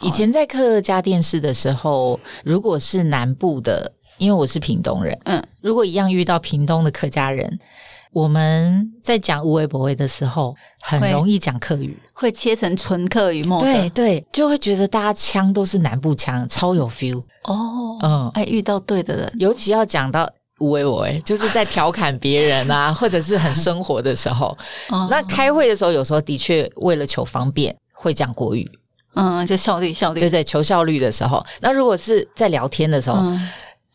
[0.00, 7.58] 以前在客家电视的时候，如果是南部的，因为我是屏东人，嗯，如果一样遇到屏东的客家人。
[8.14, 13.58] 我们在讲无为不为的时候，很容易讲客语，会切成纯客语梦。
[13.58, 17.98] 对对，就会觉得大家腔都是南部腔，超有 feel 哦。
[18.02, 24.56] 嗯，哎，遇到对的人，尤其要讲到无为不为，就是在调侃别人啊， 或者是很生活的时候。
[25.10, 28.70] 那开会的时候，有时候的确为了求方便，会讲国语。
[29.16, 31.44] 嗯，就效率效率，对对，求效率的时候。
[31.60, 33.20] 那如果是在聊天的时候，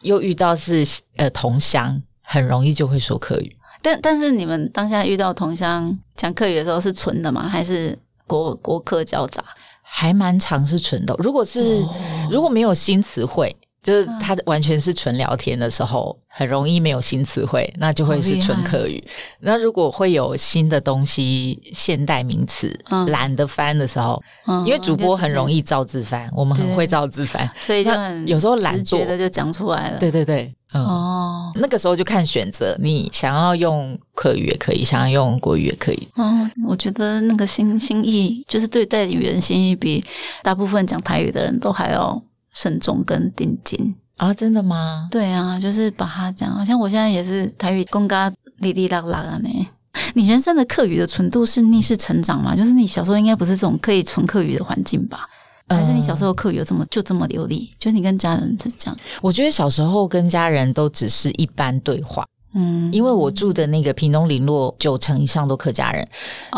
[0.01, 2.01] 又遇到是呃同乡。
[2.31, 7.47] 很容易就会说客语，但但是你们当下遇到同乡讲客语的时候是纯的吗？
[7.47, 9.43] 还是国国客交杂？
[9.81, 11.15] 还蛮常是纯的。
[11.17, 11.83] 如果是
[12.29, 19.03] 如果没有新词汇，就是他完全是纯聊天的时候，很容易没有新词汇，那就会是纯客语。
[19.39, 24.21] 那如果会有新的东西、现代名词懒得翻的时候，
[24.65, 29.99] 因为主播很容易造字翻，我们很会造字翻，所以就很有时候懒觉的就讲出来了。
[29.99, 30.53] 对对对。
[30.71, 36.07] 哦，那个时候就看选择，你想要用客语也可以，想要用国语也可以。
[36.15, 40.05] 嗯，我觉得那个心心意，就是对待语言心意，比
[40.43, 44.33] 大部分讲台语的人都还要慎重跟定金啊！
[44.33, 45.07] 真的吗？
[45.11, 49.67] 对啊，就是把它讲，好像我现在也是台语公嘎哩哩啦啦的呢。
[50.13, 52.55] 你人生的课语的纯度是逆势成长吗？
[52.55, 55.25] 就是你小时候应该不是这种可以纯课语的环境吧？
[55.67, 57.71] 还是你小时候课有这么就这么流利？
[57.77, 58.97] 就你跟家人是这样？
[59.21, 66.07] 我觉得小时候跟家人都只是一般对话，嗯，因为我住的那个屏东林落九成以上都客家人，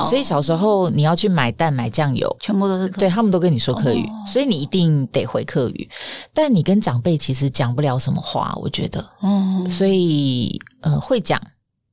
[0.09, 5.89] 所以小时候你要去买蛋买酱油，全部都是对他们都跟你说客语，所以你一定得回客语。
[6.33, 11.41] 但你跟长辈其实讲不了什么话，我觉得，嗯，所以呃会讲，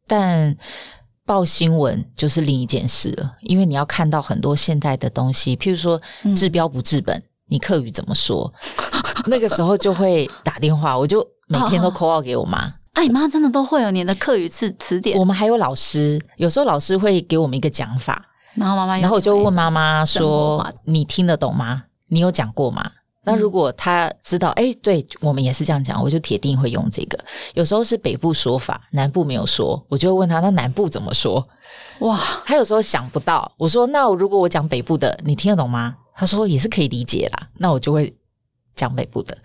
[0.06, 0.56] 但。
[1.28, 6.00] 报新闻就是另一件事了，因为你要看到很多现代的东西，譬如说
[6.34, 8.50] 治标不治本，你客语怎么说？
[9.28, 12.72] 那个时候就会打电话，我就每天都 call 给我妈。
[12.98, 15.16] 哎，你妈真的都会有你的课语词词典。
[15.16, 18.20] 我们还有老师，有时候老师会给我们一个讲法，
[18.56, 21.84] 然后妈妈，然后我就问妈妈说：“你听得懂吗？
[22.08, 22.90] 你有讲过吗？”
[23.22, 27.16] 那如果他知道，哎，对我们也是这样讲，我就铁定会用这个。
[27.54, 31.46] 有时候是北部说法，南部没有说，我就会问他，那南部怎么说？
[32.00, 33.48] 哇，他有时候想不到。
[33.58, 35.94] 我说，那如果我讲北部的，你听得懂吗？
[36.16, 37.46] 他说也是可以理解啦。
[37.58, 38.12] 那我就会
[38.74, 39.38] 讲北部的。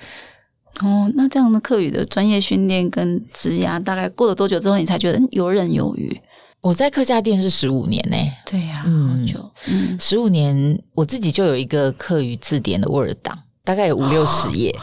[0.81, 6.19] 哦，那这样的课语的专业训练跟职涯，大概过了多久之后，你才觉得游刃有余？
[6.61, 8.17] 我在客家店是十五年呢。
[8.45, 9.51] 对呀，好久。
[9.67, 13.37] 嗯，十五年，我自己就有一个课语字典的 Word 档。
[13.65, 14.75] 大概有五六十页，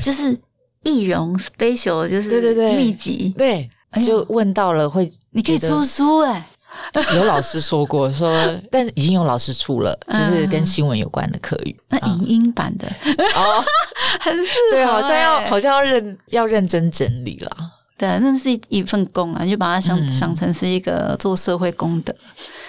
[0.00, 0.38] 就是
[0.84, 3.68] 易容 special，就是对对对秘籍，对，
[4.06, 6.48] 就问到了会，你可以出书哎，
[7.16, 8.32] 有老师说过说，
[8.70, 12.86] 但是已经有老师出了，就是跟新闻有关的课语，那影音版的。
[13.34, 13.64] 哦，
[14.20, 17.56] 很适合，对，好像要好像要认要认真整理了，
[18.00, 22.14] 对，那是一一份工啊，你就把它想想成是一个做社会功德。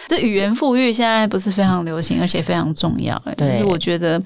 [0.09, 3.19] 这语言富裕现在不是非常流行，而且非常重要。
[3.37, 4.21] 但是我觉得，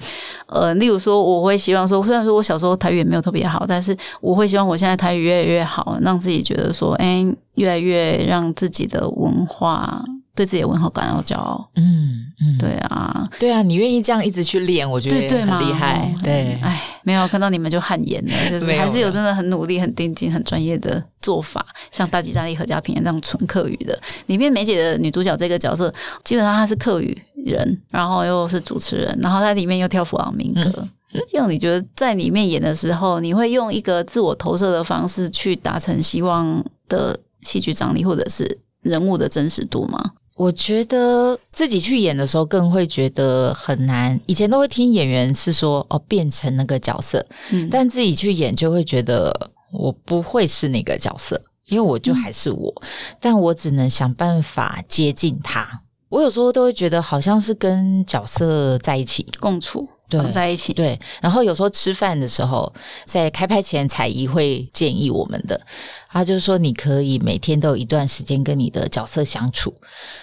[0.46, 10.04] 呃，例如说，我会希望说，虽然说我小时候台语也没有特别好，但是我会希望我现在台语越来越好，让自己觉得说，哎，越来越让自己的文化。
[10.36, 16.14] 对自己的文化感到骄傲，嗯嗯，对啊，对啊，你愿意这样一直去练，我觉得对很厉害。
[16.22, 23.98] 对，哎，没有看到你们就汗颜了， 就是还是有真的很努力、很定睛、很专业的做法，像大吉大利、何家平这样纯客语的。
[24.26, 30.86] 里面梅姐的女主角这个角色，基本上她是客语人，然后又是主持人，然后在里面又跳弗朗明哥。
[31.32, 40.12] 用你觉得在里面演的时候，你会用一个自我投射的方式去达成希望的戏剧张力，或者是人物的真实度吗？
[40.36, 44.20] 我觉得自己去演的时候更会觉得很难。
[44.26, 52.82] 以前都会听演员是说哦变成那个角色，嗯，但自己去演就会觉得我不会是那个角色，因为我就还是我，
[53.18, 55.66] 但我只能想办法接近他。
[56.08, 59.88] 我有时候都会觉得好像是跟角色在一起共处。
[60.08, 60.72] 对，在一起。
[60.72, 62.72] 对，然后有时候吃饭的时候，
[63.06, 65.60] 在开拍前，彩仪会建议我们的，
[66.08, 69.74] 他就说你可以每天都有一段时间跟你的角色相处，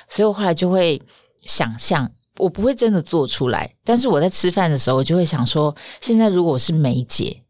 [0.07, 1.01] 所以我后来就会
[1.41, 7.43] 想象，我不会真的做出来，但是我在吃饭的时候，我就会想说，现在如果我是梅姐，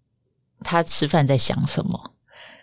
[0.64, 2.14] 她吃饭在想什么，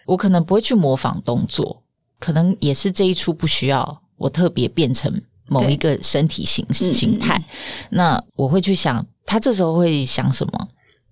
[0.06, 1.85] 我可能不会去模仿动作，
[2.18, 7.40] 可能也是这一出不需要我特别变成某一个身体形形态，
[7.90, 9.06] 那我会去想。
[9.24, 10.68] 他这时候会想什么？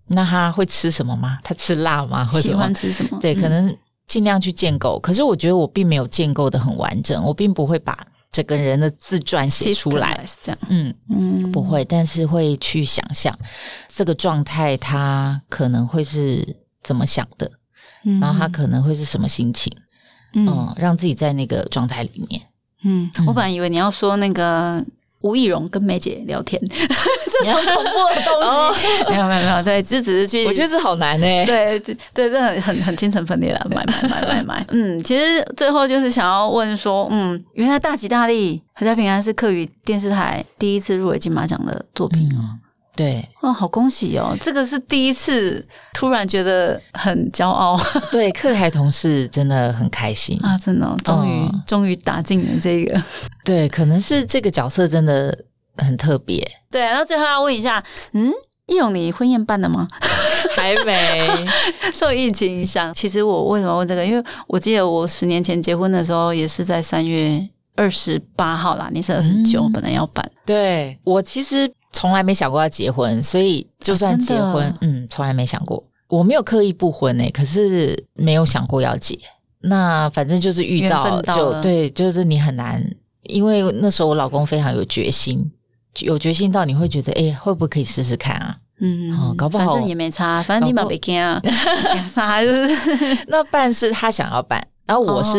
[0.09, 1.39] 那他会吃什么吗？
[1.45, 2.24] 他吃辣吗？
[2.24, 3.18] 或喜欢吃什么？
[3.20, 3.76] 对，可能
[4.07, 4.99] 尽量去建构。
[5.01, 7.99] 可是我觉得我并没有建构的很完整，我并不会把
[8.32, 10.24] 整个人的自传写出来。
[10.43, 13.39] 这样，嗯嗯，不会，但是会去想象
[13.89, 17.51] 这个状态，他可能会是怎么想的，
[18.20, 19.72] 然后他可能会是什么心情。
[20.35, 22.43] 嗯，让自己在那个状态里面。
[22.85, 24.85] 嗯，我本来以为你要说那个
[25.21, 42.55] 吴亦荣跟梅姐聊天， 这种恐怖的东西， 没有没有没有，对，就只是去，我觉得这好难哎，对对，这很很很精神分裂了，买买买买买， 嗯，其实最后就是想要问说，嗯，原来大吉大利合家平安是客语电视台第一次入围金马奖的作品哦。
[42.97, 44.36] 对哦，好恭喜哦！
[44.41, 45.64] 这个是第一次，
[45.95, 47.78] 突然觉得很骄傲。
[48.11, 50.59] 对，客台同事真的很开心啊！
[50.59, 53.01] 真的，终于终于打进了这个。
[53.45, 55.45] 对，可能是这个角色真的
[55.76, 56.45] 很特别。
[56.72, 57.80] 对，然后最后要问一下，
[58.14, 58.32] 嗯，
[58.66, 59.86] 易勇，你婚宴办了吗？
[60.57, 61.47] 还没，
[61.95, 62.93] 受疫情影响。
[62.93, 64.05] 其实我为什么问这个？
[64.05, 68.91] 因为我记得我十年前结婚的时候，也是在三月二十八号啦。
[68.93, 70.28] 你是二十九，本来要办。
[70.45, 71.72] 对我其实。
[71.93, 75.82] 从来没想过要结婚，所以就算结婚，嗯，从来没想过。
[76.09, 79.18] 我没有刻意不婚诶，可是没有想过要结。
[79.61, 82.82] 那反正就是遇到就对，就是你很难，
[83.24, 85.51] 因为那时候我老公非常有决心，
[86.01, 88.57] 有决心到你会觉得，哎，会不会可以试试看啊？
[88.80, 91.43] 嗯，搞不好反正也没差，反正你把别看啊，
[92.09, 93.24] 啥 就是。
[93.26, 95.39] 那办是他想要办，然后我是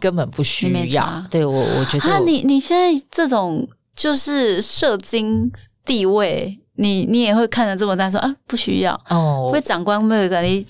[0.00, 1.24] 根本不需要。
[1.30, 5.50] 对我，我觉得你你现在这种就是射精。
[5.90, 9.50] 地位，你你也会看得这么大说啊，不需要哦。
[9.52, 10.64] 会长官没有跟你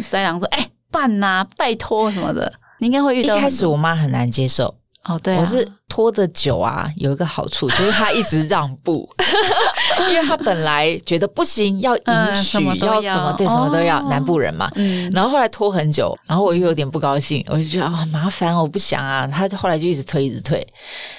[0.00, 3.36] 塞狼说，哎，办呐，拜托什么的，你应该会遇到。
[3.36, 9.08] 一开始我妈很难接受哦，对，我是拖的久啊，有一个好处就是他一直让步，
[10.10, 14.70] 因为他本来觉得不行，要允许要什么对什么都要，南部人嘛。
[14.74, 19.26] 嗯，然后后来拖很久，然后我又有点不高兴，我就觉得啊麻烦，我不想啊。
[19.26, 20.64] 他后来就一直推，一直推。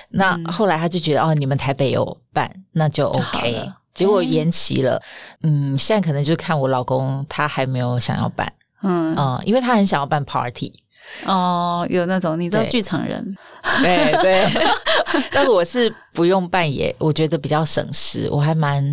[0.09, 3.67] 那后来他就觉得哦，你们台北有办，那就 OK。
[3.95, 5.01] 结果延期了，
[5.41, 8.51] 嗯，现在可能就看我老公他还没有想要办，
[8.83, 9.15] 嗯。
[9.15, 10.71] 啊，因为他很想要办 party
[11.25, 13.35] 哦，有那种你知道剧场人，
[13.81, 14.47] 对对。
[15.31, 18.83] 但我是不用扮演，我觉得比较省事，我还蛮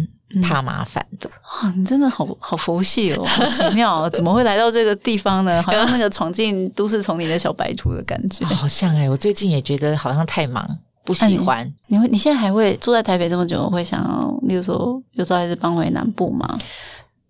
[0.42, 1.28] 怕麻烦的。
[1.28, 5.62] 哇，你真的好好佛系哦，好奇妙， 怎么会来到这个地方呢？
[5.62, 10.78] 好像那个闯进都市丛林的小白兔的感觉， 好像哎，我最近也觉得好像太忙。
[11.04, 12.06] 不喜欢你会？
[12.08, 13.70] 你现在还会住在台北这么久？
[13.70, 16.58] 会想要，例如说，有时候还是搬回南部吗？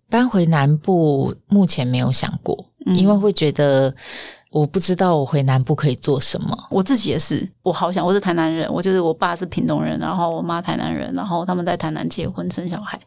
[0.09, 3.95] 搬回南部目前没有想过，因为会觉得
[4.51, 6.57] 我不知道我回南部可以做什么。
[6.71, 12.99] 我自己也是，我好想，我是台南人，我就是我爸是屏东人，然后我妈台南人，然后他们在台南结婚生小孩，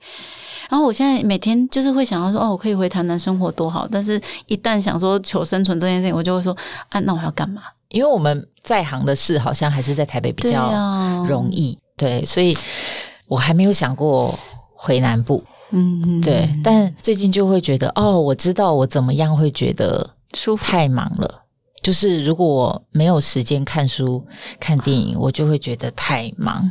[0.70, 6.56] 然后我现在每天就是会想要说，哦，我可以回台南生活多好，但是一旦想说求生存这件事情，我就会说，
[6.90, 7.62] 啊，那我要干嘛？
[7.88, 12.56] 因为我们在行的事，好像还是在台北比较容易，对，所以
[13.26, 14.34] 我还没有想过
[14.74, 16.48] 回南部，嗯，对。
[16.64, 21.44] 但最近就会觉得，哦，我知道我怎么样会觉得舒服，太忙了。
[21.82, 24.24] 就是如果我没有时间看书、
[24.60, 26.70] 看电影，我就会觉得太忙，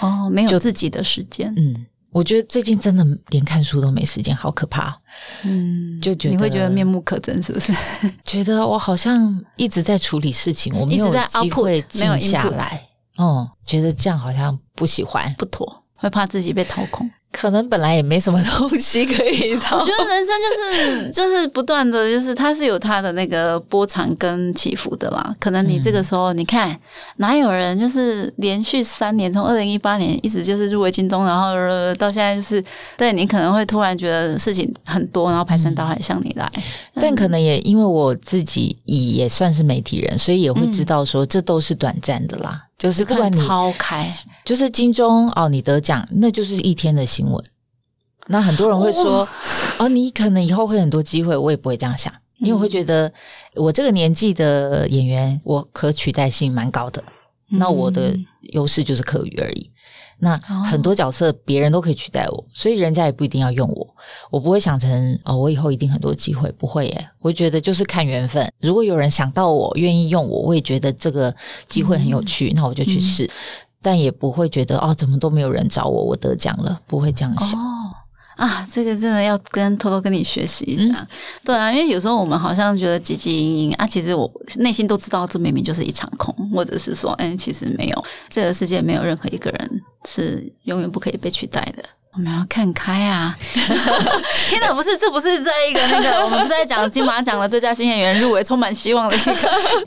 [0.00, 1.86] 哦，没有自己的时间，嗯。
[2.12, 5.00] 我觉得最近真的连看书都没时间，好可怕。
[5.44, 7.72] 嗯，就觉得你会觉得面目可憎，是不是？
[8.26, 12.84] 觉得我好像一直在处理事情，我没有机会静下来。
[13.16, 17.08] 哦，觉得这样好像不喜欢，不妥，会怕自己被掏空。
[17.32, 19.78] 可能本来也没什么东西可以讨。
[19.78, 25.34] 我觉得人生就是就是不断的就是它是有它的那个波长跟起伏的啦。
[25.38, 26.76] 可能你这个时候你看
[27.16, 31.54] 哪有人就是连续三年从二零一八年一直就是入围金钟，然后
[31.94, 32.62] 到现在就是
[32.96, 36.50] 对你可能会突然觉得事情很多，然后排山倒海向你来。
[36.94, 42.66] 但可能也因为我自己也算是媒体人，所以也会知道说这都是短暂的啦。
[42.80, 44.10] 就是不管你超开，
[44.42, 47.44] 就是金钟哦，你得奖那就是一天的新闻。
[48.28, 49.28] 那很多人会说
[49.78, 53.12] 哦，你可能以后会很多机会，我也不会这样想，因为我会觉得
[53.54, 57.04] 我这个年纪的演员，我可取代性蛮高的。
[57.48, 58.18] 那我的
[58.52, 59.70] 优势就是课语而已。
[60.20, 63.86] 那很多角色别人都可以取代我，所以人家也不一定要用我。
[64.30, 67.08] 我不会想成哦，我以后一定很多机会，不会耶。
[67.20, 68.46] 我觉得就是看缘分。
[68.60, 71.34] 如果有人想到我，愿意用我，我也觉得这个
[71.66, 73.28] 机会很有趣，那我就去试。
[73.82, 77.58] 但也不会觉得哦，怎么都没有人找我，我得奖了，不会这样想。
[78.40, 81.06] 啊，这个真的要跟偷偷跟你学习一下，
[81.44, 91.84] 对啊，因为有时候我们好像觉得汲汲营营啊，其实我内心都知道，这明明就是一场空，或者是说，哎，其实没有，这个世界没有任何一个人是永远不可以被取代的。
[92.12, 93.38] 我们要看开啊！
[94.48, 99.32] 天哪，不是，这不是在一个那个我们不在讲金马奖的最佳新演员入围，充满希望的一个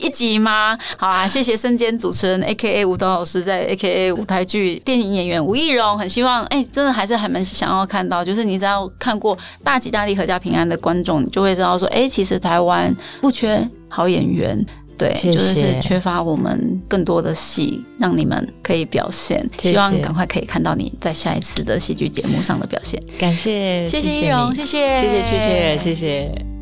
[0.00, 0.76] 一集吗？
[0.96, 14.64] 好啊，谢谢身兼主持人 A K A 舞蹈老师，在 A K A 舞台剧电影演员吴亦荣，很希望哎，真的还是还蛮想要看到，就是你只要看过《大吉大利阖家平安》的观众，你就会知道说，哎，其实台湾不缺好演员。
[14.96, 19.48] 对，就是缺乏我们更多的戏，让你们可以表现。
[19.58, 23.00] 希望赶快可以看到你在下一次的戏剧节目上的表现。
[23.18, 26.53] 感谢，谢谢易容，谢谢，谢谢，谢谢，谢谢。